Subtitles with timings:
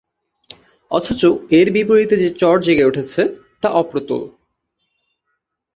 [0.91, 1.21] অথচ
[1.51, 3.21] এর বিপরীতে যে চর জেগে উঠছে,
[3.61, 4.21] তা অপ্রতুল।